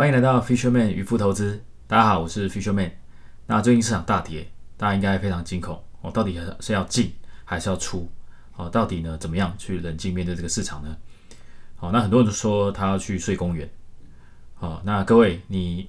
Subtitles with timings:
[0.00, 1.62] 欢迎来到 Fisherman 渔夫投资。
[1.86, 2.90] 大家好，我是 Fisherman。
[3.46, 7.12] 那最近市场大跌，大家应该非常惊恐哦，到底是要进
[7.44, 8.10] 还是要出？
[8.56, 10.96] 哦，到底呢怎么样去冷静面对这个市场呢？
[11.76, 13.68] 好，那很多人都说他要去睡公园。
[14.54, 15.86] 好，那各位你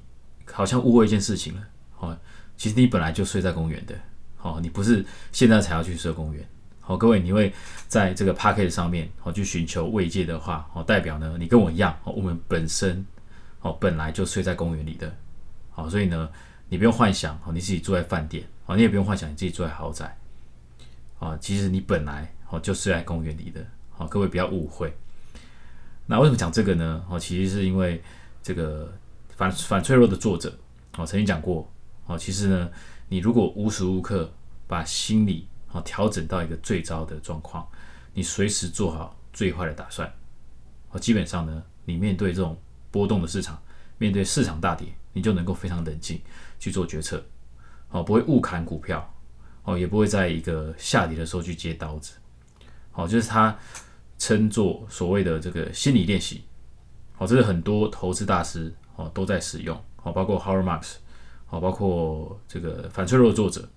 [0.52, 1.62] 好像误会一件事情了。
[1.96, 2.14] 好，
[2.58, 3.96] 其实你本来就睡在公园的。
[4.36, 6.46] 好，你不是现在才要去睡公园。
[6.82, 7.54] 好，各位你会
[7.88, 13.06] 在这个 p a c k e t 上面好去寻求慰藉的话，好代表呢你跟我一样，我们本身
[13.62, 15.14] 哦本来就睡在公园里的。
[15.70, 16.30] 好，所以呢
[16.70, 20.18] 你不用幻想哦你自己住在饭店，哦你也不用幻想你自己住在豪宅。
[21.20, 23.66] 啊，其实你本来哦就睡在公园里的。
[23.92, 24.92] 好，各位不要误会。
[26.08, 27.06] 那为什么讲这个呢？
[27.10, 28.02] 哦，其实是因为
[28.42, 28.92] 这个
[29.36, 30.58] 反反脆弱的作者
[30.98, 31.72] 哦曾经讲过
[32.08, 32.70] 哦，其实呢
[33.08, 34.32] 你如果无时无刻
[34.68, 37.68] 把心理哦，调整到一个最糟的状况，
[38.14, 40.12] 你随时做好最坏的打算。
[40.90, 42.58] 哦，基本上呢，你面对这种
[42.92, 43.60] 波动的市场，
[43.98, 46.22] 面对市场大跌，你就能够非常冷静
[46.60, 47.24] 去做决策。
[47.88, 49.14] 好，不会误砍股票，
[49.64, 52.14] 哦，也不会在一个下跌的时候去接刀子。
[52.92, 53.58] 好，就是他
[54.20, 56.44] 称作所谓的这个心理练习。
[57.14, 59.82] 好，这是很多投资大师哦都在使用。
[59.96, 60.96] 好，包括 Howard Marks，
[61.46, 63.68] 好，包括这个反脆弱作者。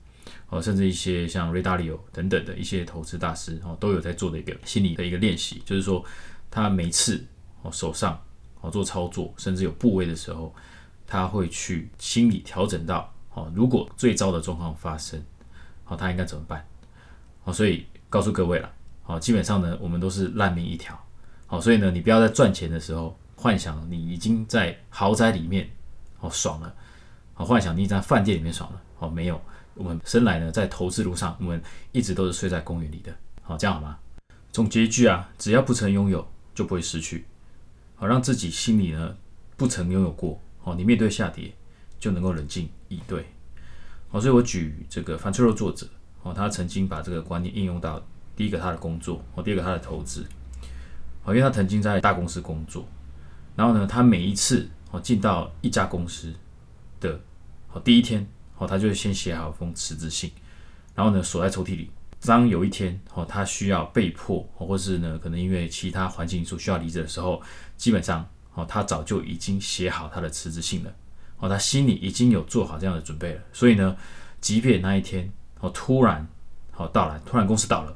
[0.48, 6.04] 哦，甚至一些像瑞达利欧等等的一些投资大师哦，都有在做的一个心理的一个练习，就是说
[6.50, 7.22] 他每次
[7.62, 8.22] 哦手上
[8.64, 10.54] 哦做操作，甚至有部位的时候，
[11.06, 15.22] 他会去心理调整到哦，如果最糟的状况发生，
[15.84, 16.66] 哦他应该怎么办？
[17.44, 18.72] 哦，所以告诉各位了，
[19.04, 20.98] 哦基本上呢，我们都是烂命一条，
[21.46, 25.68] 好，所以呢，你不要在赚钱的时候幻想你已经在豪宅里面
[26.20, 26.74] 哦爽了，
[27.34, 29.38] 好幻想你在饭店里面爽了，哦没有。
[29.76, 31.60] 我们生来呢，在投资路上，我们
[31.90, 33.12] 一直都是睡在公园里的。
[33.42, 33.98] 好，这样好吗？
[34.52, 36.24] 总结一句啊，只要不曾拥有，
[36.54, 37.26] 就不会失去。
[37.96, 39.16] 好，让自己心里呢
[39.56, 40.40] 不曾拥有过。
[40.60, 41.54] 好，你面对下跌
[41.98, 43.26] 就能够冷静以对。
[44.08, 45.86] 好，所以我举这个反脆弱作者，
[46.22, 48.04] 哦，他曾经把这个观念应用到
[48.36, 50.24] 第一个他的工作，哦，第二个他的投资。
[51.22, 52.86] 好，因为他曾经在大公司工作，
[53.56, 56.32] 然后呢，他每一次哦进到一家公司
[57.00, 57.20] 的
[57.72, 58.26] 哦第一天。
[58.56, 60.30] 哦，他就先写好封辞职信，
[60.94, 61.90] 然后呢锁在抽屉里。
[62.26, 67.42] 当有一天哦，他需要被迫，或是呢可能因为其他环境因素需要离职的时候，
[67.76, 70.92] 基本上哦，他早就已经写好他的辞职信了。
[71.38, 73.40] 哦，他心里已经有做好这样的准备了。
[73.52, 73.96] 所以呢，
[74.40, 75.30] 即便那一天
[75.60, 76.26] 哦突然
[76.76, 77.94] 哦到来，突然公司倒了，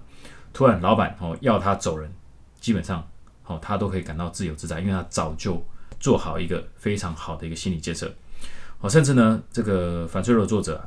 [0.52, 2.12] 突然老板哦要他走人，
[2.60, 3.06] 基本上
[3.46, 5.64] 哦他都可以感到自由自在，因为他早就
[5.98, 8.12] 做好一个非常好的一个心理建设。
[8.80, 10.86] 哦，甚至呢，这个反脆弱作者，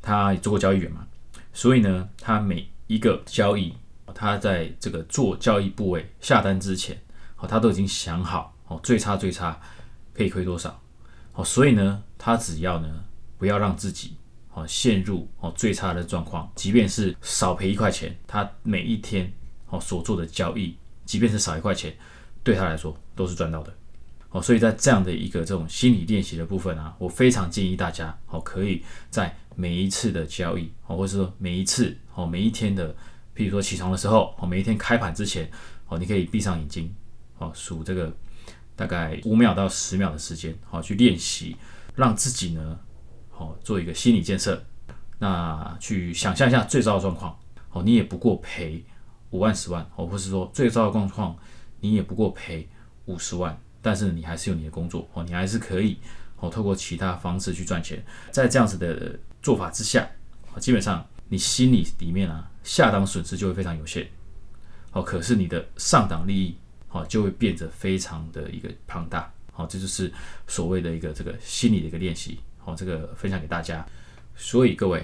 [0.00, 1.06] 他也做过交易员嘛，
[1.52, 3.72] 所以呢，他每一个交易，
[4.12, 7.00] 他在这个做交易部位下单之前，
[7.36, 9.60] 哦，他都已经想好，哦，最差最差
[10.12, 10.80] 可以亏多少，
[11.34, 13.04] 哦，所以呢，他只要呢，
[13.36, 14.16] 不要让自己
[14.54, 19.32] 哦陷入哦最差的状况，即便是少赔一块钱，他每一天
[19.68, 20.74] 哦所做的交易，
[21.04, 21.94] 即便是少一块钱，
[22.42, 23.72] 对他来说都是赚到的。
[24.30, 32.94] 哦，所以在这样的一个这种心理练习的部分啊，我非常建议大家，哦，可以在每一次的交易，哦，或者说每一次，哦，每一天的，
[33.34, 35.50] 譬如说起床的时候，哦，每一天开盘之前，
[35.88, 36.94] 哦，你可以闭上眼睛，
[37.38, 38.14] 哦，数这个
[38.76, 41.56] 大概五秒到十秒的时间，好，去练习，
[41.96, 42.78] 让自己呢，
[43.30, 44.64] 好，做一个心理建设，
[45.18, 47.36] 那去想象一下最糟的状况，
[47.72, 48.84] 哦，你也不过赔
[49.30, 51.36] 五万十万，哦，或是说最糟的状况，
[51.80, 52.68] 你也不过赔
[53.06, 53.60] 五十万。
[53.80, 55.98] 但是你还是有你的工作哦，你还是可以
[56.36, 58.04] 哦，透过其他方式去赚钱。
[58.32, 60.06] 在这样子的做法之下，
[60.60, 64.06] 基本上你心里里面啊，下档损失就会非常有限
[64.92, 65.02] 哦。
[65.02, 66.54] 可是你的上档利益
[66.86, 69.64] 好，就会变得非常的一个庞大好。
[69.66, 70.12] 这就是
[70.46, 72.74] 所谓的一个这个心理的一个练习好。
[72.74, 73.82] 这个分享给大家。
[74.36, 75.02] 所以各位，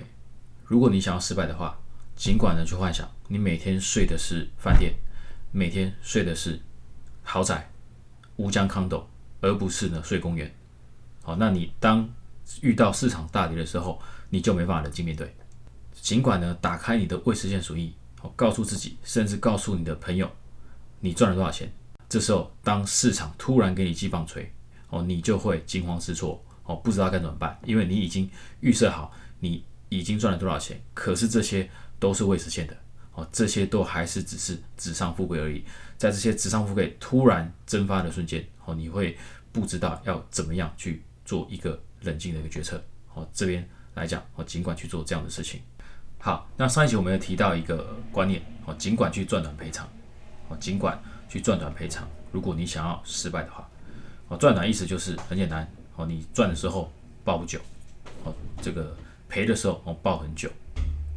[0.66, 1.74] 如果你想要失败的话，
[2.14, 4.92] 尽管呢去幻想你每天睡的是饭店，
[5.52, 6.60] 每天睡的是
[7.22, 7.70] 豪宅。
[8.36, 9.08] 乌江康斗，
[9.40, 10.54] 而不是呢睡公园。
[11.22, 12.06] 好，那你当
[12.60, 13.98] 遇到市场大跌的时候，
[14.30, 15.34] 你就没办法冷静面对。
[15.92, 20.30] 尽管呢，打开你的未实现损益，哦，告诉自己，甚至告诉你的朋友，
[21.00, 21.72] 你赚了多少钱。
[22.08, 24.52] 这时候，当市场突然给你击棒槌，
[24.90, 28.30] 哦，你就会惊慌失措，哦，不知道该怎么办，因为你已经
[28.60, 30.80] 预设好你已经赚了多少钱。
[30.92, 31.68] 可是这些
[31.98, 32.76] 都是未实现的。
[33.14, 35.64] 哦，这些都还是只是纸上富贵而已。
[35.96, 39.16] 在这些纸上富贵突然蒸发的瞬间，哦，你会
[39.52, 42.82] 不知道要怎么样去做一个冷静的一个决策。
[43.14, 45.61] 哦，这边来讲，哦，尽管去做这样的事情。
[46.19, 49.87] 好，那上一集我们有提到一个观念，哦，尽管去赚短赔长，
[50.49, 50.99] 哦，尽管
[51.29, 52.08] 去赚短赔长。
[52.32, 53.69] 如果你想要失败的话，
[54.29, 56.91] 哦，赚短意思就是很简单，哦，你赚的时候
[57.23, 57.61] 抱不久，
[58.25, 58.96] 哦，这个
[59.29, 60.49] 赔的时候哦抱很久，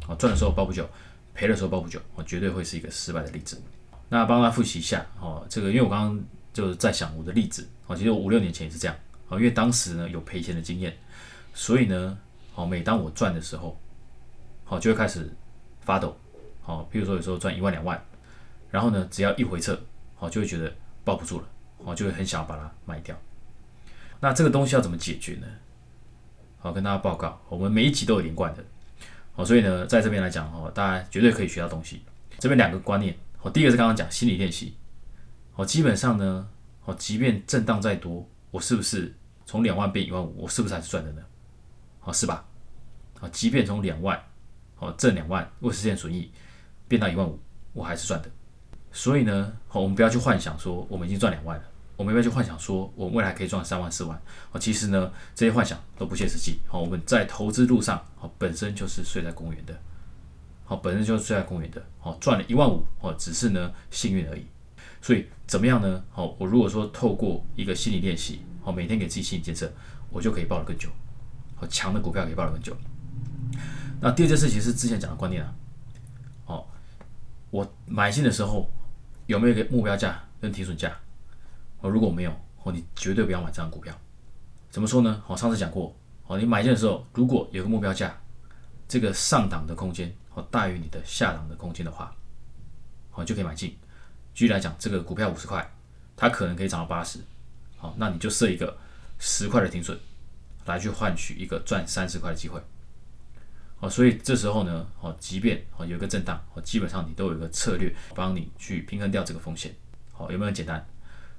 [0.06, 0.88] 哦，赚的时候抱不久，
[1.34, 3.60] 赔的时候抱不久，哦，绝对会是一个失败的例子。
[4.10, 8.96] 那帮他复习一下，哦，这个因为我刚刚就是在想我的例子，哦，其实我五六年前也是这样，
[9.28, 10.96] 哦，因为当时呢有赔钱的经验，
[11.54, 12.16] 所以呢，
[12.58, 13.78] 哦，每当我赚的时候，
[14.64, 15.32] 好就会开始
[15.80, 16.18] 发抖，
[16.60, 18.04] 好，比如说有时候赚一万两万，
[18.68, 19.78] 然后呢，只要一回撤，
[20.16, 20.74] 好就会觉得
[21.04, 21.46] 抱不住了，
[21.84, 23.16] 好就会很想要把它卖掉。
[24.18, 25.46] 那这个东西要怎么解决呢？
[26.58, 28.64] 好，跟大家报告，我们每一集都有连贯的，
[29.34, 32.02] 好，所以呢，在这边来讲，哦，大家绝对可以学到东西。
[32.40, 34.74] 这边两个观念，好，第一个是刚刚讲心理练习，
[35.52, 36.48] 好，基本上呢，
[36.80, 39.14] 好，即便震荡再多，我是不是
[39.46, 41.22] 从两万变一万五，我是不是还是赚的呢？
[42.08, 42.42] 好，是吧？
[43.20, 44.18] 啊，即便从两万，
[44.78, 46.32] 哦，挣两万，未实现损益
[46.88, 47.38] 变到一万五，
[47.74, 48.30] 我还是赚的。
[48.90, 51.64] 所以呢，好，我们不要去幻想说我们已经赚两万了。
[51.96, 54.18] 我们不要去幻想说，我未来可以赚三万四万
[54.52, 54.58] 哦。
[54.58, 56.58] 其实呢，这些幻想都不切实际。
[56.66, 59.78] 好，我们在投资路上，好，本身就是睡在公园的，
[60.64, 64.46] 好，本身就是睡在公园的，好，赚了一万五，哦，只是呢幸运而已。
[65.02, 66.02] 所以怎么样呢？
[66.10, 69.70] 好，我如果说透过一个心理练习，好，每天给自己心理建设，
[70.08, 70.88] 我就可以抱得更久。
[71.60, 72.76] 好，强的股票可以抱得更久。
[74.00, 75.54] 那第二件事情是之前讲的观念啊，
[76.46, 76.66] 哦，
[77.50, 78.70] 我买进的时候
[79.26, 80.96] 有没有一个目标价跟停损价？
[81.80, 82.30] 哦，如果没有
[82.62, 83.92] 哦，你绝对不要买这张股票。
[84.70, 85.22] 怎么说呢？
[85.26, 85.94] 我上次讲过
[86.26, 88.16] 哦，你买进的时候，如果有个目标价，
[88.86, 92.14] 这个上档的空间哦大于你的下档的空间的话，
[93.10, 93.76] 好就可以买进。
[94.34, 95.68] 举例来讲，这个股票五十块，
[96.16, 97.18] 它可能可以涨到八十，
[97.76, 98.76] 好，那你就设一个
[99.18, 99.98] 十块的停损，
[100.68, 102.60] 来去换取一个赚三十块的机会。
[103.80, 109.72] 哦，所以这时候呢，哦，即便哦有一个震荡，哦，基本上你都有一个策略帮你去平衡掉这个风险。
[110.12, 110.84] 好，有没有很简单？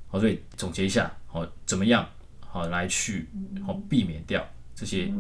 [0.08, 2.08] 好，所以总结一下，好，怎么样
[2.40, 3.28] 好来去
[3.66, 5.12] 好避免掉这些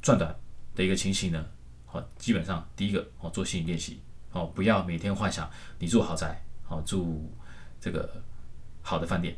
[0.00, 0.34] 赚短
[0.74, 1.44] 的一个情形呢？
[1.84, 4.00] 好，基本上第一个好做心理练习，
[4.30, 7.30] 好不要每天幻想你住豪宅，好住
[7.78, 8.22] 这个
[8.80, 9.36] 好的饭店，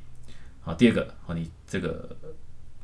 [0.61, 2.17] 好第二个好你这个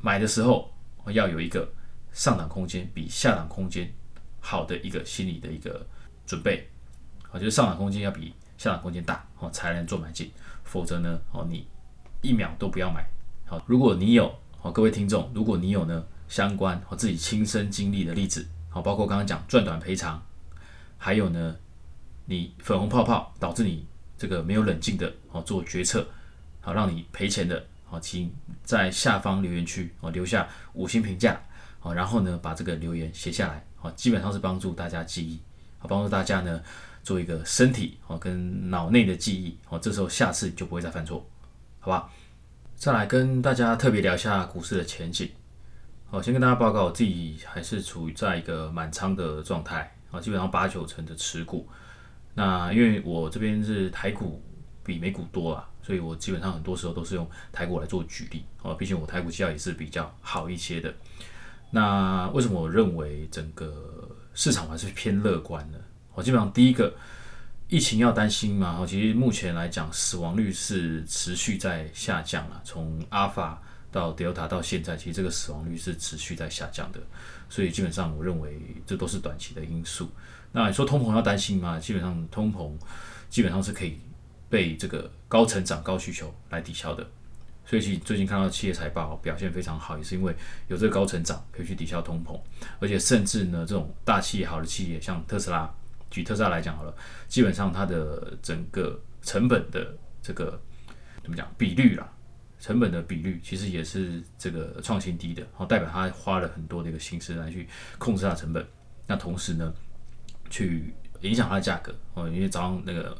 [0.01, 0.69] 买的时候
[1.07, 1.71] 要有一个
[2.11, 3.91] 上档空间比下档空间
[4.39, 5.85] 好的一个心理的一个
[6.25, 6.67] 准备，
[7.31, 10.31] 啊就是上档空间要比下档空间大，好才能做买进，
[10.63, 11.67] 否则呢，好你。
[12.21, 13.07] 一秒都不要买。
[13.45, 20.21] 好，如果你有好，各位听众，如果你有呢相关和自己亲身经历的例子，好，包括刚刚讲赚短赔偿，
[20.97, 21.55] 还有呢
[22.25, 23.87] 你粉红泡泡导致你
[24.17, 26.05] 这个没有冷静的哦做决策，
[26.59, 28.31] 好让你赔钱的，好，请
[28.63, 31.41] 在下方留言区哦留下五星评价，
[31.79, 35.39] 好，然后呢把这个留言写下来，好，基本上是帮助大家记忆，
[35.79, 36.61] 好，帮助大家呢
[37.01, 41.27] 做一个身体哦跟脑内的记忆，好，这时候下次就不会再犯错。
[41.79, 42.09] 好吧，
[42.75, 45.29] 再来跟大家特别聊一下股市的前景。
[46.11, 51.67] 好，先跟大家报告，我自己还是处于在一个满仓的状态啊，基本上八九成的持股。
[52.33, 54.41] 那因为我这边是台股
[54.83, 60.93] 比美股多啊，所以我基本上很多时候都是用台股来做举例啊，毕竟我台股绩效也是比较好一些的。
[61.71, 65.79] 那为什么我认为整个市场还是偏乐观呢？
[66.13, 66.93] 我基本上第一个。
[67.71, 68.83] 疫情要担心吗？
[68.87, 72.59] 其实目前来讲，死亡率是持续在下降了。
[72.63, 76.99] 从阿尔法到德尔塔到现在，其实这个死亡率是持续在下降的。
[77.47, 80.09] 所以基本上，我认为这都是短期的因素。
[80.51, 81.79] 那你说通膨要担心吗？
[81.79, 82.71] 基本上通膨
[83.29, 83.99] 基本上是可以
[84.49, 87.05] 被这个高成长、高需求来抵消的。
[87.65, 90.35] 所以其最近看到企业财报表现非常好，也是因为
[90.67, 92.39] 有这个高成长可以去抵消通膨，
[92.79, 95.71] 而且甚至呢，这种大企业、好的企业，像特斯拉。
[96.09, 96.91] 举特斯拉来讲好了，
[97.27, 100.59] 基本上它的整个成本的这个
[101.21, 102.11] 怎么讲比率啦，
[102.59, 108.67] 成本的比率其实也是这个创新低的，好代表它花了很多的一个心思来去控制它的成本，
[109.05, 109.71] 那同时呢，
[110.49, 110.91] 去
[111.21, 113.15] 影响它的价格哦，因为早上那个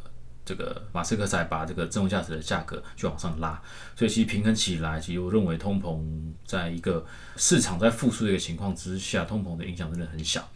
[0.49, 3.61] 这个马斯克才把这个自动驾驶的价格就往上拉，
[3.95, 6.03] 所以其实平衡起来，其实我认为通膨
[6.43, 10.49] 在一个市场在复苏的一个情况之下，通膨的影响真的很小。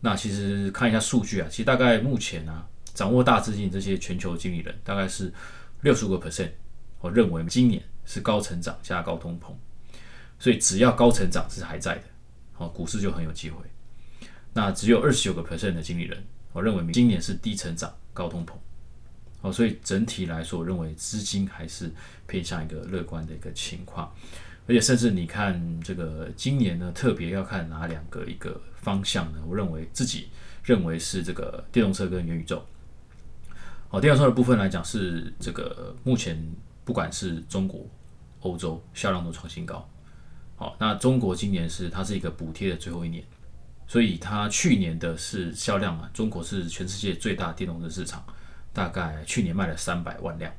[0.00, 5.32] 那其实看一下数据啊，其实大概目前呢，掌握大资金这些全球经理人大概是
[5.82, 6.50] 六十五个 percent，
[6.98, 9.52] 我认为今年是高成长加高通膨，
[10.40, 12.04] 所以只要高成长是还在的，
[12.54, 13.62] 好，股市就很有机会。
[14.52, 18.54] 那只有二十九个 percent 的经理人，我认为今年是低成长高通膨，
[19.40, 21.90] 好，所以整体来说，我认为资金还是
[22.26, 24.12] 偏向一个乐观的一个情况。
[24.66, 29.38] 而且甚至你看这个今年呢，特别要看哪两个一个方向呢？
[29.46, 30.28] 我认为自己
[30.62, 32.62] 认为是这个电动车跟元宇宙。
[33.88, 36.38] 好，电动车的部分来讲是这个目前
[36.84, 37.86] 不管是中国、
[38.40, 39.88] 欧洲销量都创新高。
[40.56, 43.24] 好，那中国今年是它是一个补贴的最后一年，
[43.86, 48.22] 所以它去年的是销量啊，中国是全世界最大电动车市场，
[48.78, 50.52] 大概去年卖了三百万辆。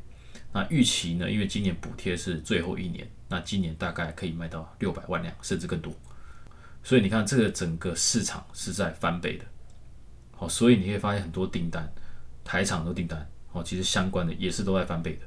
[0.52, 5.94] 那预期呢，因为今年补贴是最后一年，那今年大概可以卖到六百万辆，甚至更多。
[6.84, 9.46] 所以你看，这个整个市场是在翻倍的。
[10.36, 11.90] 好，所以你会发现很多订单，
[12.44, 15.22] 台厂的订单，哦，其实相关的也是都在翻倍的。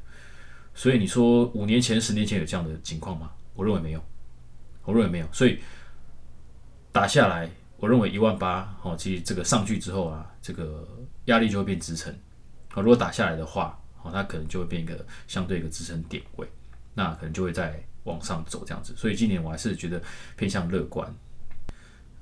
[0.75, 3.30] 所以你说五年前、十年前有这样的情况吗？
[3.54, 4.04] 我认为没有。
[4.84, 5.61] 我认为没有，所以
[6.90, 10.88] 打下来，我认为一万八，哦，其实这个上去之后啊，这个
[11.26, 12.12] 压力就会变支撑。
[12.74, 16.46] 啊，如果打下来的话，哦，它可能就会变一个相对一个支撑点位，
[16.94, 18.94] 那可能就会再往上走这样子。
[18.96, 20.02] 所以今年我还是觉得
[20.36, 21.14] 偏向乐观。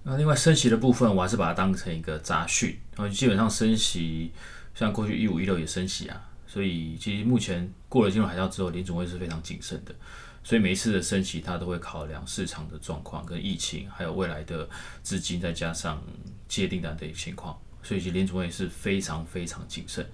[0.03, 2.79] 那另外升息的部分，我还是把它当成一个杂讯。
[2.97, 4.33] 然后基本上升息，
[4.75, 9.95] 像过去一五一六也升息啊，所以其实目前过了金融海啸之后，联总会是非常谨慎的。
[10.43, 14.67] 所以每一次的升息，它都会考量市场的状况、跟疫情，还有未来的
[15.03, 16.03] 资金，再加上
[16.49, 17.61] 接订单的情况。
[17.83, 20.05] 所以其实联储会是非常非常谨慎。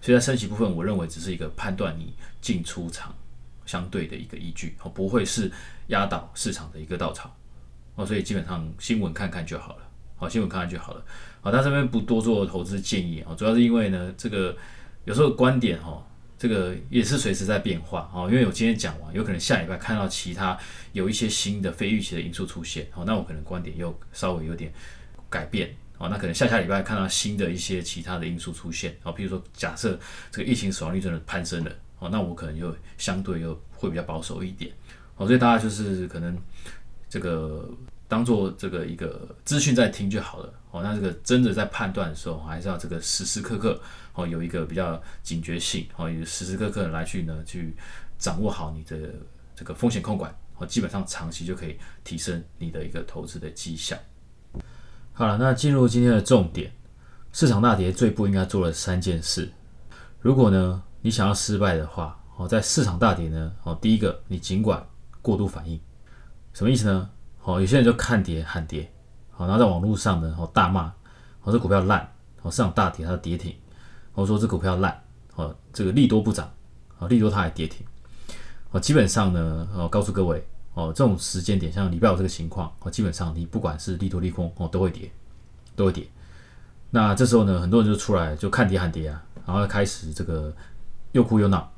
[0.00, 3.14] 所以在升息部分，我认为只是一个判断你进出场
[3.66, 5.50] 相对的一个依据，哦，不会是
[5.88, 7.34] 压倒市场的一个稻草。
[7.94, 9.82] 哦，所以基本上新闻看看就好了。
[10.16, 11.04] 好，新闻看看就好了。
[11.40, 14.56] 好，他这边不多做投资建议啊，主要是因为呢，这个
[15.04, 16.06] 有时候观点哈。
[16.36, 20.58] 这个也是随时在变化哦，因为我今天讲完，有可能下礼拜看到其他
[20.92, 24.70] 有一些新的非预期的因素出现哦，那我可能观点又稍微有点
[25.30, 29.98] 改变哦，那可能下下礼拜看到新的一些其他的因素出现哦，比如说假设
[30.30, 34.72] 这个疫情死亡率真的攀升了哦，那我可能就相对又会比较保守一点
[35.16, 36.36] 哦，所以大家就是可能
[37.08, 37.68] 这个。
[38.06, 40.82] 当做这个一个资讯在听就好了哦。
[40.82, 43.80] 那这个真的在判断的时候，还是要这个时时刻刻
[44.12, 47.74] 哦有一个比较警觉性哦，也时时刻刻来去呢去
[48.18, 49.10] 掌握好你的
[49.56, 53.96] 这个风险控管哦，基本上长期就可以提升你的一个投资的绩效。
[55.16, 56.72] 好了，那进入今天的重点，
[57.32, 59.48] 市场大跌最不应该做的三件事。
[60.18, 64.84] 如果呢你想要失败的话哦，在市场大跌呢哦，第一个你尽管
[65.22, 65.78] 过度反应，
[66.52, 67.08] 什么意思呢？
[67.44, 68.92] 哦，有些人就看跌喊跌，
[69.30, 70.92] 好，然后在网络上呢，哦大骂，
[71.42, 73.54] 哦这股票烂，哦市场大跌它跌停，
[74.14, 75.00] 我说这股票烂，
[75.36, 76.52] 哦这个利多不涨，
[76.98, 77.86] 哦利多它还跌停，
[78.72, 80.44] 哦基本上呢，哦告诉各位，
[80.74, 85.10] 哦这种时间点像礼拜五这个情况，哦基本上你不管是利多利空，哦都会跌，
[85.74, 86.06] 都会跌。
[86.90, 90.54] 那这时候呢，很多人就出来就看跌喊跌啊，然后开始这个
[91.12, 91.72] 又哭又闹，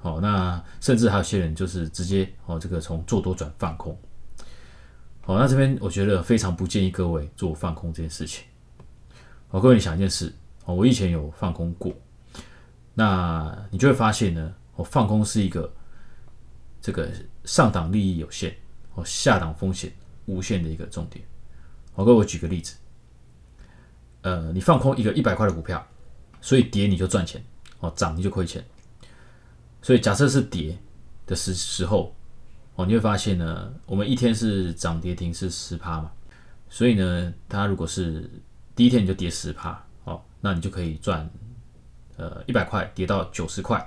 [0.00, 3.96] 哦那甚至还有些人就是直接哦这个从做多转放空。
[5.24, 8.44] 好，那这边我觉得非常不建议各位做放空这件事情。
[9.48, 11.92] 好，各位你想一件事，哦，我以前有放空过，
[12.94, 15.72] 那你就会发现呢，我放空是一个
[16.80, 17.08] 这个
[17.44, 18.54] 上档利益有限，
[18.94, 19.92] 哦，下档风险
[20.26, 21.24] 无限的一个重点。
[21.94, 22.76] 好，各位我举个例子，
[24.22, 25.86] 呃，你放空一个一百块的股票，
[26.40, 27.44] 所以跌你就赚钱，
[27.80, 28.64] 哦，涨你就亏钱。
[29.80, 30.78] 所以假设是跌
[31.26, 32.14] 的时时候。
[32.74, 36.10] 哦，你会发现呢，我们一天是涨跌停是十趴嘛，
[36.70, 38.30] 所以呢，它如果是
[38.74, 41.28] 第一天你就跌十趴，哦，那你就可以赚，
[42.16, 43.78] 呃，一百块跌到九十块，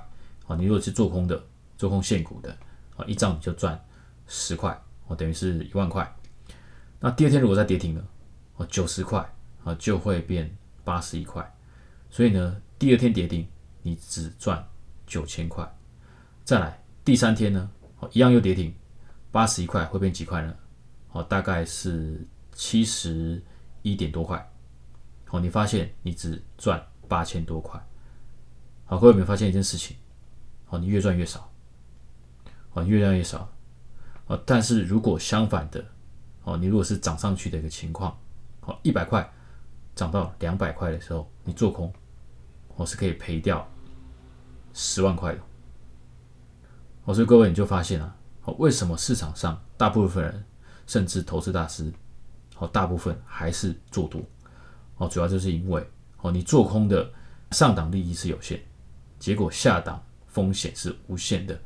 [0.46, 1.44] 哦，你如果是做空的，
[1.76, 2.56] 做空现股的，
[2.96, 3.82] 哦，一张你就赚
[4.26, 6.10] 十块，哦，等于是一万块。
[6.98, 8.04] 那第二天如果再跌停了，
[8.56, 9.20] 哦，九十块，
[9.64, 11.54] 啊，就会变八十一块，
[12.10, 13.46] 所以呢，第二天跌停
[13.82, 14.66] 你只赚
[15.06, 15.70] 九千块。
[16.44, 17.70] 再来第三天呢？
[17.98, 18.74] 哦，一样又跌停，
[19.30, 20.54] 八十一块会变几块呢？
[21.12, 23.42] 哦，大概是七十
[23.82, 24.50] 一点多块。
[25.30, 27.78] 哦，你发现你只赚八千多块。
[28.84, 29.96] 好，各位有没有发现一件事情？
[30.68, 31.52] 哦，你越赚越少。
[32.76, 33.50] 啊，越赚越少。
[34.28, 35.84] 啊，但是如果相反的，
[36.44, 38.16] 哦，你如果是涨上去的一个情况，
[38.60, 39.32] 哦，一百块
[39.94, 41.92] 涨到两百块的时候，你做空，
[42.74, 43.66] 我是可以赔掉
[44.74, 45.40] 十万块的。
[47.04, 50.44] 哦，所以各位你就发现了，哦，为什么市场上大部分人，
[50.88, 51.92] 甚至投资大师，
[52.58, 54.20] 哦，大部分还是做多，
[54.96, 57.08] 哦，主要就是因为，哦，你做空的
[57.52, 58.60] 上档利益是有限，
[59.20, 61.56] 结果下档风险是无限的，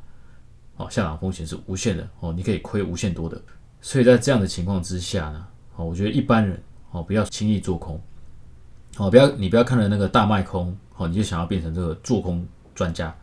[0.81, 3.41] 哦，下档风险是无限的，哦，你可以亏无限多的，
[3.83, 5.47] 所以在这样的情况之下呢，
[5.77, 6.61] 哦，我觉得一般人，
[6.91, 8.01] 哦，不要轻易做空，
[8.97, 13.15] 哦，不要你不要看了那个大卖空，哦，你就想要变成这个做空专家。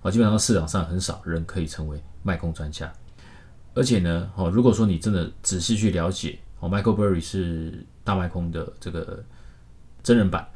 [0.00, 2.92] 啊，基本上市场上很少人可以成为卖空专家，
[3.74, 9.24] 而且呢，哦，如果说你真的仔细去了解，哦，Michael Burry 是大卖空的这个
[10.02, 10.46] 真人版，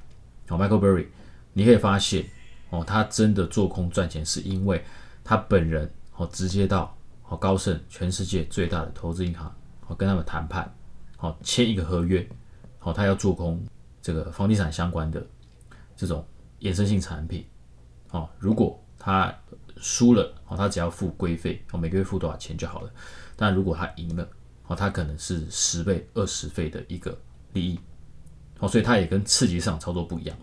[0.49, 1.07] 哦，Michael Burry，
[1.53, 2.27] 你可以发现，
[2.69, 4.85] 哦，他真的做空赚钱，是因为
[5.25, 10.71] 他本人哦直接到好高盛全世界最大的投资银行，好跟他们谈判，
[11.17, 12.29] 好签一个合约，
[12.79, 13.65] 好他要做空
[14.03, 15.25] 这个房地产相关的
[15.97, 16.25] 这种
[16.61, 17.47] 衍生性产品，
[18.09, 19.33] 好如果他
[19.77, 22.91] 输了，好他只要付规费，哦每个月付多少钱就好了。
[23.37, 24.29] 但如果他赢了，
[24.63, 27.17] 好他可能是十倍、二十倍的一个
[27.53, 27.79] 利益，
[28.59, 30.37] 好所以他也跟刺激上操作不一样。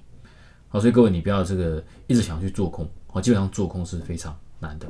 [0.70, 4.88] 好，所以各位，你不要这个一直想去做空，哦，基本上做空是非常难的，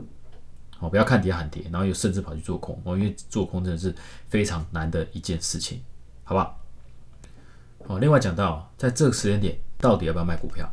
[0.90, 3.96] 不要看跌喊跌，然后又甚至跑去做空，哦，因为做空真的是
[4.28, 5.82] 非常难的一件事情，
[6.24, 6.60] 好不好？
[7.88, 10.72] 好，另外讲到在这个时间点，到底要不要卖股票？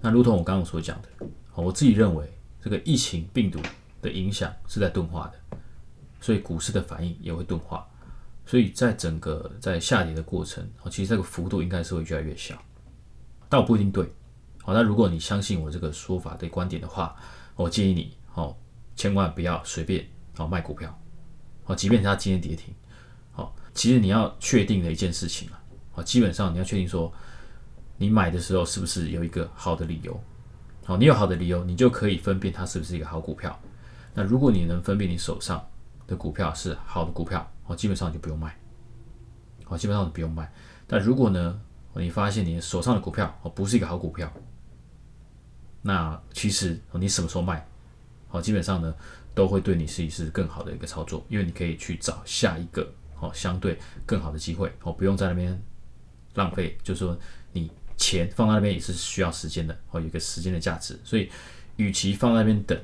[0.00, 1.08] 那如同我刚刚所讲的，
[1.54, 3.60] 我自己认为这个疫情病毒
[4.00, 5.58] 的影响是在钝化的，
[6.20, 7.86] 所以股市的反应也会钝化，
[8.46, 12.56] 所以在整个在下跌的过程，哦，其实这个幅度应该是会越来越小。
[13.48, 14.08] 但我不一定对，
[14.62, 17.14] 好，那如果你相信我这个说法的观点的话，
[17.56, 18.56] 我建议你，哦，
[18.98, 20.04] 千万不要随便，
[20.38, 20.92] 哦卖股票，
[21.66, 22.74] 哦，即便它今天跌停，
[23.30, 25.62] 好，其实你要确定的一件事情啊，
[25.94, 27.12] 哦，基本上你要确定说，
[27.96, 30.20] 你买的时候是不是有一个好的理由，
[30.84, 33.56] 好，你有好的理由，你就可以分辨它是不是一个好股票。
[34.14, 35.64] 那如果你能分辨你手上
[36.08, 38.58] 的股票是好的股票，哦，基本上就不用卖，
[39.68, 40.52] 哦，基本上就不用卖。
[40.86, 41.60] 但如果呢？
[41.94, 44.32] 你发现你手上的股票哦不是一个好股票，
[45.82, 47.66] 那其实你什么时候卖，
[48.28, 48.94] 好基本上呢
[49.34, 52.86] 都会对你是一次更好的一个操作，因为你可以去找下一个
[53.20, 55.60] 哦相对更好的机会哦，不用在那边
[56.34, 57.18] 浪费，就是说
[57.52, 61.30] 你钱放在那边也是需要时间的哦，有一个时间的价值，所以
[61.76, 62.78] 与其放在那边等，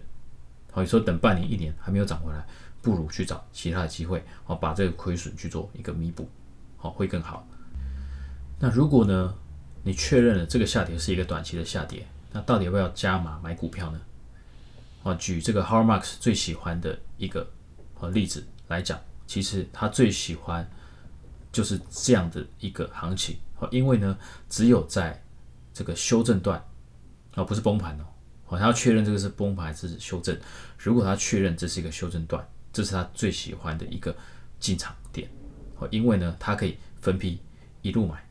[0.72, 2.46] 好你说等半年一年还没有涨回来，
[2.80, 6.28] 不如去找其他的机会哦，把这个亏损去做一个弥补，
[6.76, 7.46] 好会更好。
[8.58, 9.34] 那如果呢，
[9.82, 14.00] 你确认了这个下跌是一个短期的下跌，那到底要不要加码买股票呢？
[15.04, 17.48] 啊，举这个 Howard Marks 最喜欢的一个
[18.00, 20.68] 呃例子来讲，其实他最喜欢
[21.52, 25.22] 就是这样的一个行情，啊，因为呢，只有在
[25.72, 26.58] 这个修正段，
[27.34, 28.04] 啊，不是崩盘哦，
[28.48, 30.36] 哦，他要确认这个是崩盘还是修正。
[30.78, 34.16] 如果他确认这是一个修正段，这是他最喜欢的一个
[34.58, 35.28] 进场点，
[35.78, 37.38] 哦，因为呢，他可以分批
[37.82, 38.24] 一路买。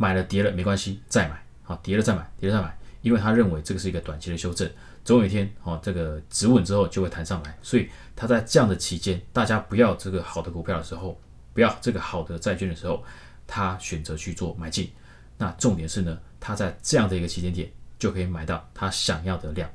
[0.00, 4.70] 买了跌了没关系，再买，好跌了再买，跌了再买，因为他认为这个是一个短期的修正，
[5.08, 11.18] 总有一天，哦这个止稳之后就会弹上来，所以他在这样的期间，大家不要这个好的股票的时候，
[11.54, 13.02] 不要这个好的债券的时候，
[13.46, 14.92] 他选择去做买进，
[15.38, 19.66] 那重点是呢，他在这样的一个期间点就可以买到他想要的量，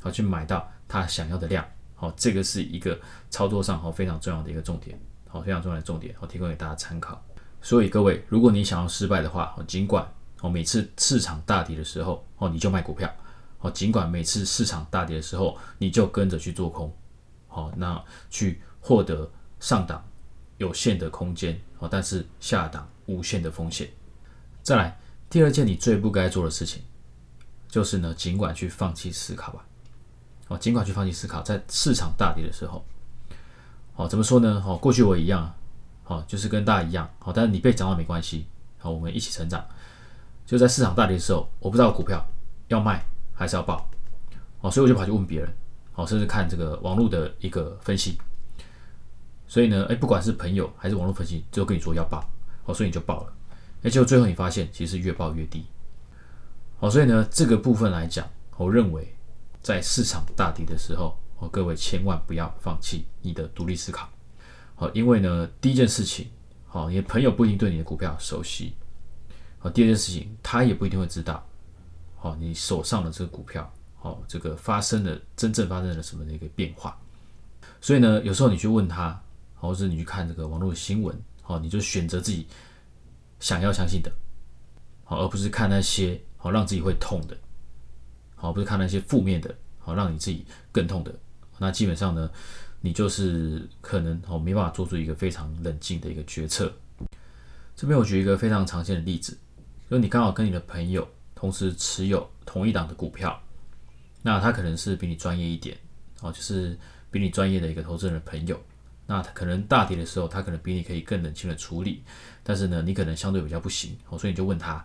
[0.00, 7.24] 好去买到他想要的量，好这个是一个操作上好非常重要的一个重点，好非常重要的重点，好提供给大家参考。
[7.62, 10.06] 所以各位，如果你想要失败的话，哦，尽管
[10.42, 13.10] 哦每次市场大跌的时候，哦你就卖股票，
[13.60, 16.92] 哦尽管每次市场大跌的时候，你就跟着去做空，
[17.48, 20.04] 好，那去获得上档
[20.58, 23.88] 有限的空间，哦，但是下档无限的风险。
[24.62, 26.82] 再来，第二件你最不该做的事情，
[27.68, 29.64] 就是呢，尽管去放弃思考吧，
[30.48, 32.84] 哦，尽管去放弃思考，在市场大跌的时候，
[33.94, 34.62] 哦，怎么说呢？
[34.66, 35.54] 哦，过去我一样。
[36.08, 38.46] 好，就是跟大家一样，好，但是你被涨到没关系，
[38.78, 39.66] 好，我们一起成长。
[40.46, 42.24] 就在市场大跌的时候，我不知道股票
[42.68, 43.04] 要卖
[43.36, 43.88] 还是要报，
[44.60, 45.48] 哦，所以我就跑去问别人，
[45.92, 48.18] 好，甚至看这个网络的一个分析。
[49.46, 52.28] 所以呢，哎，不管是朋友还是网络分析，最后跟你说要报，
[52.64, 53.32] 好，所以你就报了，
[53.82, 55.66] 哎，结果最后你发现其实越报越低，
[56.78, 59.14] 好，所以呢，这个部分来讲，我认为
[59.62, 64.08] 在市场大跌的时候，哦，各位千万不要放弃你的独立思考。
[64.74, 66.28] 好，因为呢，第一件事情，
[66.66, 68.74] 好，你的朋友不一定对你的股票熟悉。
[69.58, 71.46] 好，第二件事情，他也不一定会知道，
[72.16, 76.98] 好，你手上的这个股票，好，这个发生了真正发生了什么的一个变化。
[77.80, 79.20] 所以呢，有时候你去问他，
[79.54, 82.46] 或者你去看这个网络新闻，好，你就选择自己
[83.38, 84.10] 想要相信的，
[85.04, 87.36] 好，而不是看那些好让自己会痛的，
[88.34, 91.14] 好，不是看那些负面的，好让你自己更痛的。
[91.58, 92.30] 那基本上呢？
[92.82, 96.72] 你就是可能哦没办法做出一个非常冷静的一个决策。
[97.74, 99.36] 这边我举一个非常常见的例子，
[99.90, 103.40] 就你刚好跟你的朋友同时持有同一档的股票，
[104.22, 105.76] 那他可能是比你专业一点
[106.20, 106.76] 哦，就是
[107.12, 108.60] 比你专业的一个投资人的朋友。
[109.06, 112.02] 那他可能大跌的时候，他可能比你可以更冷静的处理，
[112.42, 114.84] 但是呢，你可能相对比较不行哦，所以你就问他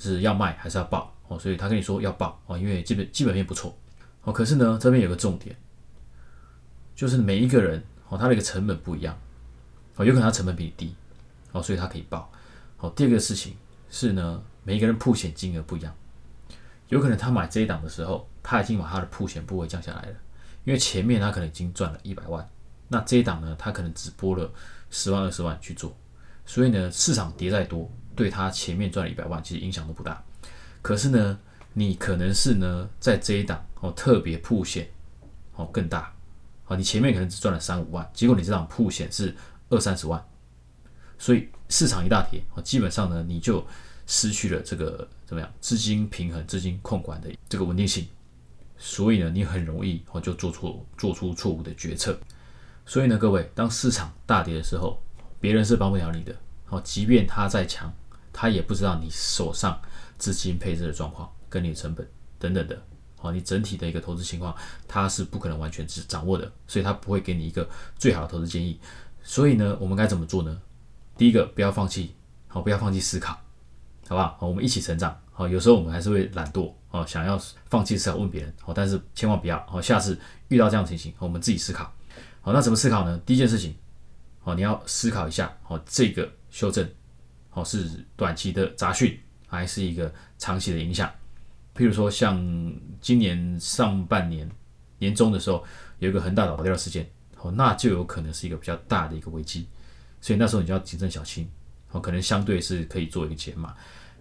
[0.00, 3.76] 是要卖还是要报哦，所以他跟你说要报哦，因为基本基本面不错
[4.24, 4.32] 哦。
[4.32, 5.54] 可是呢，这边有个重点。
[6.96, 9.16] 就是每一个人哦，他的一个成本不一样
[9.96, 10.94] 哦，有可能他成本比你低
[11.52, 12.30] 哦，所以他可以报。
[12.76, 13.56] 好，第二个事情
[13.90, 15.94] 是呢，每一个人铺险金额不一样，
[16.88, 20.16] 有可能他买这一档的时候，他已经把他的铺险部位降下来了，
[20.64, 22.48] 因为前面他可能已经赚了一百万，
[22.88, 24.50] 那这一档呢，他可能只拨了
[24.90, 25.96] 十万二十万去做，
[26.46, 30.22] 所以呢，市场跌再多，对他前面赚了一百万其实影响都不大。
[30.80, 31.38] 可是呢，
[31.72, 34.88] 你可能是呢在这一档哦特别铺险
[35.56, 36.12] 哦更大，
[36.64, 39.34] 好，你前面可能只赚了三五万，结果你这档铺险是
[39.68, 40.22] 二三十万，
[41.18, 43.66] 所以市场一大跌哦，基本上呢你就
[44.06, 48.06] 失去了这个怎么样资金平衡、资金控管的这个稳定性。
[48.76, 52.18] 所以呢，你很容易哦就做错做出错误的决策。
[52.84, 55.00] 所以呢，各位，当市场大跌的时候，
[55.40, 56.36] 别人是帮不了你的。
[56.68, 57.90] 哦，即便他再强，
[58.32, 59.80] 他也不知道你手上
[60.18, 62.06] 资金配置的状况、跟你的成本
[62.38, 62.82] 等等的。
[63.20, 64.54] 哦，你整体的一个投资情况，
[64.86, 68.78] 他是不可能完全是掌握的，所以他不会给你一个最好的投资建议。
[69.22, 70.60] 所以呢，我们该怎么做呢？
[71.16, 72.14] 第一个，不要放弃，
[72.48, 73.40] 好，不要放弃思考，
[74.08, 74.38] 好不好？
[74.40, 75.18] 我们一起成长。
[75.32, 76.72] 好，有时候我们还是会懒惰。
[76.90, 77.36] 哦，想要
[77.68, 81.92] 放弃思考问别人，哦，但是千万不要，哦，下次遇到这样的情形，我们自己思考。
[82.40, 83.20] 好，那怎么思考呢？
[83.26, 83.74] 第一件事情，
[84.44, 86.88] 哦，你要思考一下，哦，这个修正，
[87.52, 91.10] 哦，是短期的杂讯，还是一个长期的影响？
[91.74, 92.40] 譬如说，像
[93.00, 94.48] 今年上半年
[94.98, 95.64] 年中的时候，
[95.98, 99.66] 有一个恒大倒掉的事件，哦，那就有可能是一个比较大的一个危机，
[100.20, 101.50] 所以那时候你就要谨慎小心，
[101.94, 103.74] 哦，可能相对是可以做一个减码。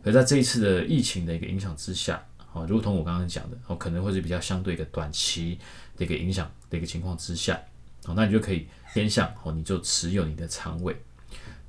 [0.05, 5.57] 而在这一次的疫情的一个影响之下，哦，如同我刚刚讲的，哦，可能会是比较相对一个短期
[5.97, 7.59] 的一个影响的一个情况之下，
[8.05, 10.95] 哦，那你就可以偏向哦，你就持有你的仓位。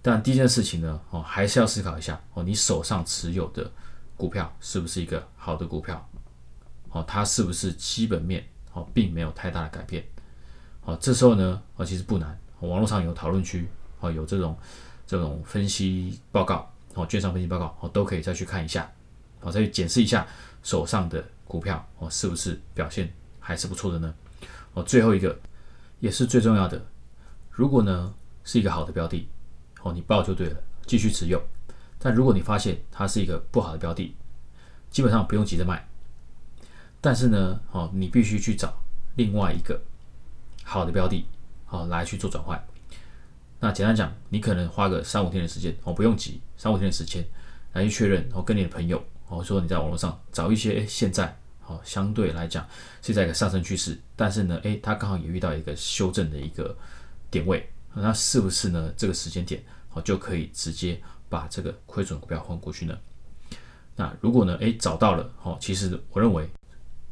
[0.03, 3.71] 但第一件事情呢，哦，还是要思考一下，哦，你手上持有的
[4.17, 6.07] 股票是不是一个好的股票？
[6.91, 10.05] 哦，它是不是基本面哦，并没有太大的改变？
[10.83, 13.67] 哦，这时候呢，哦，其实不难，网络上有讨论区，
[14.01, 14.57] 哦，有这种
[15.07, 18.91] 这种分析报告，哦，券商分析报告，哦，都可以再去看一下，
[19.41, 20.27] 哦，再去检视一下。
[20.63, 24.15] 手上的股票哦，是不是表现还是不错的呢？
[24.73, 25.39] 哦，最后一个
[26.01, 26.83] 也是最重要的，
[27.51, 28.15] 如果呢
[28.45, 29.29] 是一个好的标的
[29.83, 31.39] 哦，你报就对了，继续持有。
[31.99, 34.17] 但如果你发现它是一个不好的标的，
[34.89, 35.87] 基本上不用急着卖。
[37.03, 38.73] 但是呢，哦，你必须去找
[39.17, 39.79] 另外一个
[40.63, 41.27] 好的标的，
[41.69, 42.59] 哦来去做转换。
[43.65, 47.25] 那简单讲，你可能花个三五天的时间哦，不用急，三五天的时间
[47.73, 49.03] 来去确认，哦，跟你的朋友。
[49.27, 51.35] 哦，说你在网络上找一些，现在
[51.67, 52.69] 哦相对来讲
[53.01, 56.77] 是在一个上升趋势，但是呢，诶，它刚好也遇到一个修正的一个
[57.31, 58.93] 点位，那是不是呢？
[58.99, 61.01] 这个时间点哦就可以直接
[61.31, 62.95] 把这个亏损股票换过去呢？
[63.97, 66.47] 那如果呢，诶，找到了哦，其实我认为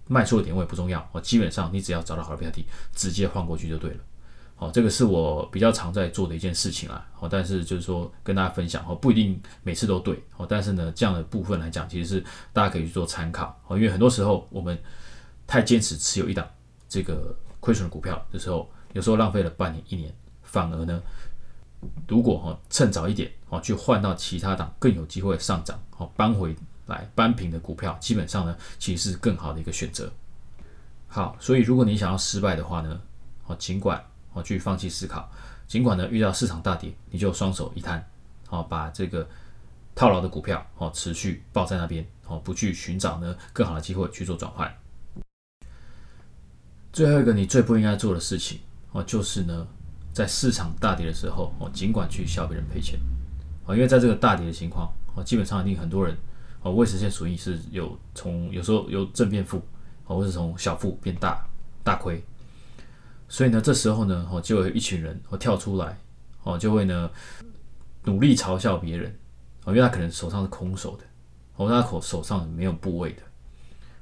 [0.06, 3.96] 卖出的点位不重要哦，基本上你只要找到好的标的，直接换过去就对了。
[4.62, 7.04] 哦，这个是我比较常在做的一件事情啊。
[7.18, 10.46] 哦，但是就是说跟大家分享哦，不一定每次都对哦。
[10.48, 13.76] 但是呢，这样的部分来讲，其实是大家可以去做参考哦。
[13.76, 14.78] 因为很多时候我们
[15.48, 16.48] 太坚持持有一档
[16.88, 21.02] 这个亏损的股票的时候，有时候浪费了半年一年，反而呢，
[22.06, 26.54] 如果哈趁早一点哦，去换到其他档更有机会上涨哦，搬回
[26.86, 30.08] 来扳平的股票，基本上呢，其实是更好的一个选择。
[31.08, 33.00] 好，所以如果你想要失败的话呢，
[33.46, 34.00] 哦，尽管。
[34.34, 35.30] 哦，去放弃思考，
[35.66, 38.02] 尽管呢遇到市场大跌，你就双手一摊，
[38.48, 39.28] 哦，把这个
[39.94, 44.72] 套牢的股票哦持续抱在那边，哦，不去寻找呢更好的机会去做转换。
[46.92, 48.58] 最后一个你最不应该做的事情
[48.92, 49.66] 哦，就是呢
[50.12, 52.98] 在市场大跌的时候哦，尽管去笑别人赔钱，
[53.66, 56.16] 哦，因为在这个大跌的情况哦，基本上一定很多人
[56.62, 59.62] 哦未实现损益是有从有时候由正变负，
[60.06, 61.46] 哦，或是从小负变大
[61.84, 62.22] 大亏。
[63.32, 65.98] 所以呢，这时候呢，哦，就有一群人哦跳出来，
[66.42, 67.10] 哦，就会呢
[68.04, 69.10] 努力嘲笑别人，
[69.64, 71.04] 哦，因为他可能手上是空手的，
[71.56, 73.22] 哦，他口手上没有部位的，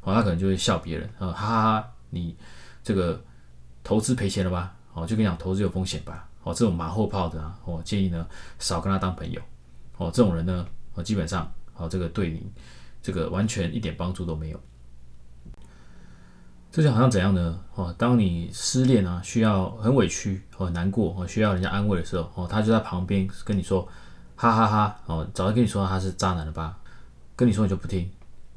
[0.00, 2.36] 哦，他可能就会笑别人，啊，哈哈哈，你
[2.82, 3.22] 这个
[3.84, 4.74] 投资赔钱了吧？
[4.94, 6.28] 哦，就跟你讲投资有风险吧？
[6.42, 8.26] 哦，这种马后炮的啊，我建议呢
[8.58, 9.40] 少跟他当朋友，
[9.98, 12.50] 哦，这种人呢，哦，基本上哦，这个对你
[13.00, 14.60] 这个完全一点帮助都没有。
[16.72, 17.58] 这就好像怎样呢？
[17.74, 23.86] 哦，当你失恋啊，需要很委屈、很难过，哦，需要人家安慰的时候，哦，他就在旁边跟你说，
[24.36, 26.78] 哈哈哈，哦，早就跟你说他是渣男了吧？
[27.34, 28.08] 跟你说你就不听，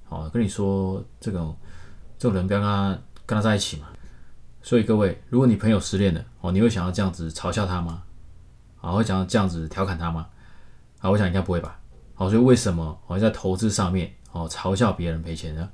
[0.10, 1.58] 哦，跟你说这种
[2.20, 3.88] 这种人不要跟他跟他在一起嘛。
[4.62, 8.04] 所以各位，如果你朋友失恋了，哦，你会想要这样子嘲笑他吗？
[8.80, 10.28] 啊，会想要这样子调侃他吗？
[11.00, 11.80] 啊，我想应该不会吧。
[12.14, 15.68] 好，所以为什么我在投资上面，哦，嘲笑别人赔钱呢？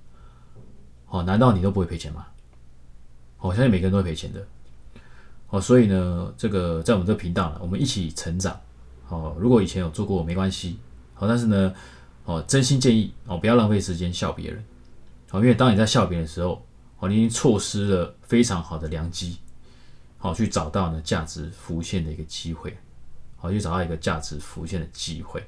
[1.09, 2.25] 哦，难道你都不会赔钱吗？
[3.39, 4.45] 我相信每个人都会赔钱的。
[5.49, 8.59] 哦，所以呢，这个在我们这个频道呢，我们一起成长。
[9.07, 10.77] 哦，如果以前有做过没关系。
[11.15, 11.73] 好，但是呢，
[12.25, 14.63] 哦，真心建议哦，不要浪费时间笑别人。
[15.31, 16.65] 哦，因为当你在笑别人的时候，
[16.99, 19.37] 哦，你已经错失了非常好的良机，
[20.17, 22.77] 好去找到呢价值浮现的一个机会，
[23.35, 25.43] 好去找到一个价值浮现的机会。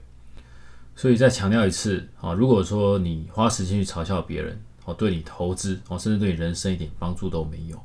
[0.95, 7.81] 所以再强调一次啊，如果说你花时间去嘲笑别人，哦，对你投资哦，甚至对你人生一点帮助都没有。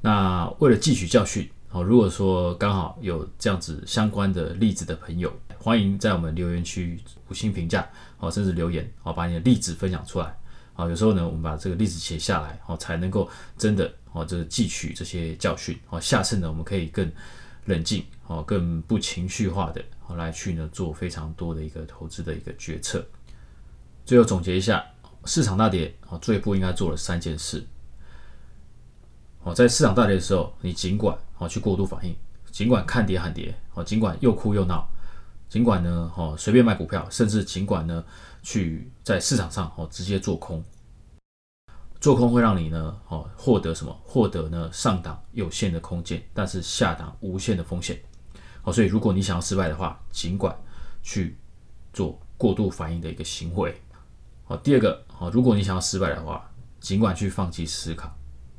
[0.00, 10.36] 那为了汲取教训，哦，如果说刚好有这样子相关的例子的朋友，欢迎在我们留言区五星评价，哦，甚至留言，哦，把你的例子分享出来。
[10.74, 15.78] 啊，有时候呢，我们把这个例子写下来，哦，才能够真的哦，这个汲取这些教训。
[15.90, 17.12] 哦，下次呢，我们可以更
[17.66, 23.04] 冷静，哦，更不情绪化的，哦，来去呢做非常多的一个投资的一个决策。
[24.06, 24.82] 最后总结一下，
[25.24, 27.66] 市场大跌，哦，最不应该做的三件事。
[29.42, 32.16] 哦，在市场大跌的时候，你尽管哦去过度反应，
[32.50, 34.88] 尽管看跌喊跌，哦，尽管又哭又闹，
[35.48, 38.04] 尽管呢，哦随便卖股票，甚至尽管呢。
[38.44, 40.64] 去在市场上哦直接做空，
[42.00, 43.96] 做空会让你呢哦获得什么？
[44.02, 48.02] 获得呢上档有限的空间，但是下档无限的风险。
[48.64, 50.52] 哦，所以如果你想要失败的话，尽管
[51.04, 51.36] 去
[51.92, 53.80] 做过度反应的一个行为。
[54.44, 56.50] 好，第二个哦，如果你想要失败的话，
[56.80, 58.14] 尽管去放弃思考，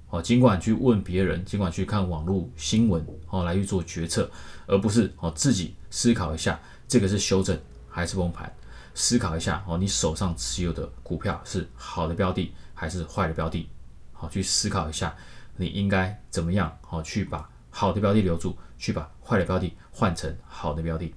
[0.10, 4.30] 哦，尽管去问别人，尽管去看网络新闻哦来去做决策，
[4.66, 8.52] 而不是哦自己思考一下这个是修正还是崩盘。
[8.96, 13.68] 思考一下哦，你手上持有的股票是好的标的还是坏的标的？
[14.14, 15.16] 好，去思考一下，
[15.58, 21.14] 你应该怎么样好去把好的标的留住，去把坏的标的换成好的标的。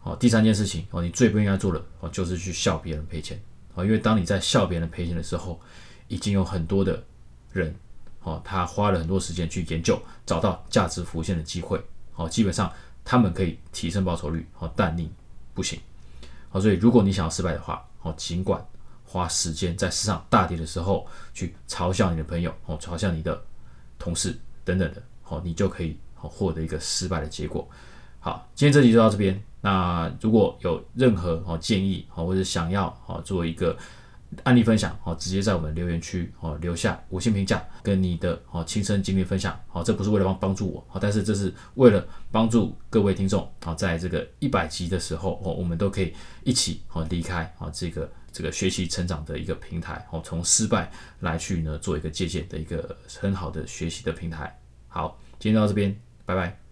[0.00, 3.40] 好，第三件事情哦，你最不应该做的哦，就是去笑别人赔钱
[3.74, 5.60] 哦，因为当你在笑别人赔钱的时候，
[6.08, 7.02] 已经有很多的
[7.52, 7.74] 人
[8.22, 11.82] 哦，他花了很多时间去研究，找到价值浮现的机会
[12.14, 12.72] 哦，基本上
[13.04, 15.10] 他们可以提升报酬率哦，但你
[15.52, 15.80] 不行。
[16.48, 18.64] 好，所以如果你想要失败的话，哦，尽管
[19.04, 23.42] 花时间在市场大跌的时候去嘲笑你的朋友，哦，嘲笑你的
[23.98, 27.68] 同事等等的，好，你就可以好获得一个失败的结果。
[28.20, 29.42] 好，今天这集就到这边。
[29.64, 33.74] 那如果有任何哦建议，哦，或者想要哦做一个。
[34.42, 54.58] 案例分享哦，直接在我们留言区哦留下五星评价，跟你的哦亲身经历分享哦，这不是为了帮帮助我哦，但是这是为了帮助各位听众啊，在这个一百集的时候哦，我们都可以一起哦离开啊这个这个学习成长的一个平台哦，从失败来去呢做一个借鉴的一个很好的学习的平台。
[54.88, 55.96] 好，今天到这边，
[56.26, 56.63] 拜拜。